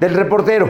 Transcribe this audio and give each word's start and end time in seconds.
Del 0.00 0.14
reportero. 0.14 0.66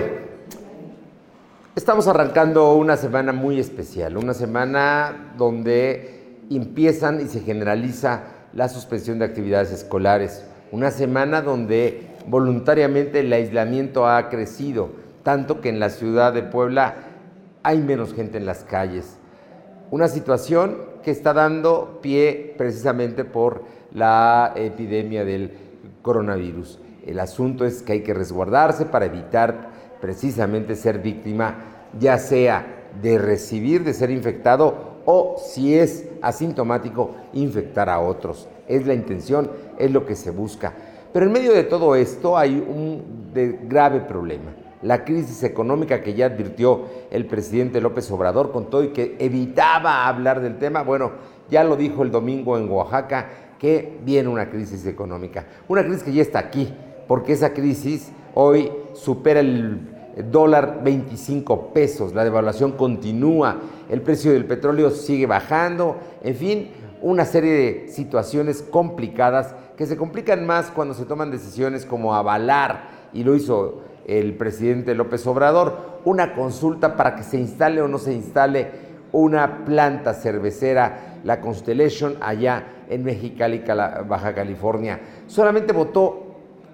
Estamos 1.76 2.08
arrancando 2.08 2.74
una 2.74 2.96
semana 2.96 3.32
muy 3.32 3.60
especial, 3.60 4.16
una 4.16 4.34
semana 4.34 5.34
donde 5.38 6.40
empiezan 6.50 7.20
y 7.20 7.28
se 7.28 7.38
generaliza 7.38 8.24
la 8.54 8.68
suspensión 8.68 9.20
de 9.20 9.26
actividades 9.26 9.70
escolares, 9.70 10.44
una 10.72 10.90
semana 10.90 11.42
donde 11.42 12.08
voluntariamente 12.26 13.20
el 13.20 13.32
aislamiento 13.32 14.08
ha 14.08 14.30
crecido, 14.30 14.90
tanto 15.22 15.60
que 15.60 15.68
en 15.68 15.78
la 15.78 15.90
ciudad 15.90 16.32
de 16.32 16.42
Puebla 16.42 16.96
hay 17.62 17.78
menos 17.78 18.12
gente 18.12 18.36
en 18.36 18.46
las 18.46 18.64
calles. 18.64 19.16
Una 19.92 20.08
situación 20.08 20.76
que 21.04 21.12
está 21.12 21.32
dando 21.34 22.00
pie 22.02 22.56
precisamente 22.58 23.24
por 23.24 23.62
la 23.92 24.54
epidemia 24.56 25.24
del 25.24 25.52
coronavirus. 26.02 26.80
El 27.10 27.18
asunto 27.18 27.64
es 27.64 27.82
que 27.82 27.94
hay 27.94 28.00
que 28.02 28.14
resguardarse 28.14 28.84
para 28.84 29.06
evitar 29.06 29.70
precisamente 30.00 30.76
ser 30.76 31.00
víctima, 31.00 31.56
ya 31.98 32.18
sea 32.18 32.86
de 33.02 33.18
recibir, 33.18 33.82
de 33.82 33.94
ser 33.94 34.12
infectado 34.12 35.00
o 35.06 35.34
si 35.44 35.74
es 35.74 36.06
asintomático, 36.22 37.16
infectar 37.32 37.88
a 37.88 37.98
otros. 37.98 38.46
Es 38.68 38.86
la 38.86 38.94
intención, 38.94 39.50
es 39.76 39.90
lo 39.90 40.06
que 40.06 40.14
se 40.14 40.30
busca. 40.30 40.72
Pero 41.12 41.26
en 41.26 41.32
medio 41.32 41.52
de 41.52 41.64
todo 41.64 41.96
esto 41.96 42.38
hay 42.38 42.52
un 42.52 43.32
grave 43.68 44.02
problema. 44.02 44.52
La 44.82 45.04
crisis 45.04 45.42
económica 45.42 46.02
que 46.02 46.14
ya 46.14 46.26
advirtió 46.26 46.84
el 47.10 47.26
presidente 47.26 47.80
López 47.80 48.08
Obrador 48.12 48.52
con 48.52 48.70
todo 48.70 48.84
y 48.84 48.90
que 48.90 49.16
evitaba 49.18 50.06
hablar 50.06 50.40
del 50.40 50.58
tema, 50.58 50.84
bueno, 50.84 51.10
ya 51.50 51.64
lo 51.64 51.74
dijo 51.74 52.04
el 52.04 52.12
domingo 52.12 52.56
en 52.56 52.70
Oaxaca, 52.70 53.26
que 53.58 53.98
viene 54.04 54.28
una 54.28 54.48
crisis 54.48 54.86
económica. 54.86 55.44
Una 55.66 55.82
crisis 55.82 56.04
que 56.04 56.12
ya 56.12 56.22
está 56.22 56.38
aquí, 56.38 56.72
porque 57.10 57.32
esa 57.32 57.52
crisis 57.52 58.12
hoy 58.34 58.70
supera 58.92 59.40
el 59.40 59.80
dólar 60.30 60.82
25 60.84 61.72
pesos, 61.72 62.14
la 62.14 62.22
devaluación 62.22 62.70
continúa, 62.70 63.56
el 63.88 64.00
precio 64.00 64.30
del 64.30 64.44
petróleo 64.44 64.90
sigue 64.90 65.26
bajando, 65.26 65.96
en 66.22 66.36
fin, 66.36 66.70
una 67.02 67.24
serie 67.24 67.52
de 67.52 67.88
situaciones 67.88 68.62
complicadas 68.62 69.56
que 69.76 69.86
se 69.86 69.96
complican 69.96 70.46
más 70.46 70.70
cuando 70.70 70.94
se 70.94 71.04
toman 71.04 71.32
decisiones 71.32 71.84
como 71.84 72.14
avalar, 72.14 72.82
y 73.12 73.24
lo 73.24 73.34
hizo 73.34 73.80
el 74.06 74.34
presidente 74.34 74.94
López 74.94 75.26
Obrador, 75.26 75.98
una 76.04 76.32
consulta 76.32 76.96
para 76.96 77.16
que 77.16 77.24
se 77.24 77.38
instale 77.38 77.82
o 77.82 77.88
no 77.88 77.98
se 77.98 78.12
instale 78.12 78.70
una 79.10 79.64
planta 79.64 80.14
cervecera, 80.14 81.18
la 81.24 81.40
Constellation, 81.40 82.18
allá 82.20 82.66
en 82.88 83.02
Mexicali, 83.02 83.64
Baja 84.06 84.32
California. 84.32 85.00
Solamente 85.26 85.72
votó 85.72 86.29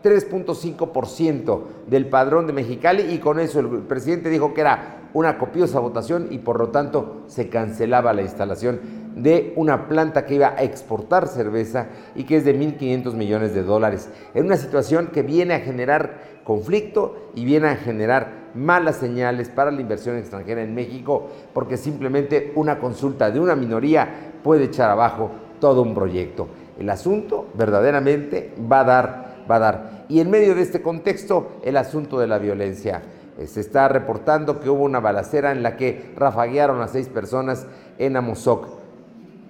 3.5% 0.06 1.62
del 1.88 2.06
padrón 2.06 2.46
de 2.46 2.52
Mexicali 2.52 3.12
y 3.12 3.18
con 3.18 3.40
eso 3.40 3.58
el 3.58 3.68
presidente 3.82 4.30
dijo 4.30 4.54
que 4.54 4.60
era 4.60 5.08
una 5.14 5.36
copiosa 5.36 5.80
votación 5.80 6.28
y 6.30 6.38
por 6.38 6.60
lo 6.60 6.68
tanto 6.68 7.22
se 7.26 7.48
cancelaba 7.48 8.12
la 8.12 8.22
instalación 8.22 8.78
de 9.16 9.52
una 9.56 9.88
planta 9.88 10.24
que 10.24 10.36
iba 10.36 10.48
a 10.48 10.62
exportar 10.62 11.26
cerveza 11.26 11.88
y 12.14 12.24
que 12.24 12.36
es 12.36 12.44
de 12.44 12.56
1.500 12.56 13.14
millones 13.14 13.52
de 13.52 13.64
dólares. 13.64 14.10
En 14.34 14.44
una 14.44 14.56
situación 14.56 15.08
que 15.08 15.22
viene 15.22 15.54
a 15.54 15.60
generar 15.60 16.36
conflicto 16.44 17.30
y 17.34 17.44
viene 17.44 17.68
a 17.68 17.76
generar 17.76 18.50
malas 18.54 18.96
señales 18.96 19.48
para 19.48 19.72
la 19.72 19.80
inversión 19.80 20.16
extranjera 20.16 20.62
en 20.62 20.74
México 20.74 21.28
porque 21.52 21.76
simplemente 21.76 22.52
una 22.54 22.78
consulta 22.78 23.30
de 23.32 23.40
una 23.40 23.56
minoría 23.56 24.32
puede 24.44 24.64
echar 24.64 24.90
abajo 24.90 25.30
todo 25.60 25.82
un 25.82 25.94
proyecto. 25.94 26.46
El 26.78 26.90
asunto 26.90 27.46
verdaderamente 27.54 28.52
va 28.70 28.80
a 28.80 28.84
dar, 28.84 29.36
va 29.50 29.56
a 29.56 29.58
dar. 29.58 29.95
Y 30.08 30.20
en 30.20 30.30
medio 30.30 30.54
de 30.54 30.62
este 30.62 30.82
contexto, 30.82 31.58
el 31.62 31.76
asunto 31.76 32.18
de 32.18 32.26
la 32.26 32.38
violencia. 32.38 33.02
Eh, 33.38 33.46
se 33.46 33.60
está 33.60 33.88
reportando 33.88 34.60
que 34.60 34.70
hubo 34.70 34.84
una 34.84 35.00
balacera 35.00 35.52
en 35.52 35.62
la 35.62 35.76
que 35.76 36.12
rafaguearon 36.16 36.80
a 36.80 36.88
seis 36.88 37.08
personas 37.08 37.66
en 37.98 38.16
Amozoc. 38.16 38.68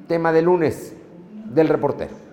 Tema 0.09 0.33
de 0.33 0.43
lunes 0.43 0.95
del 1.53 1.69
reportero. 1.69 2.26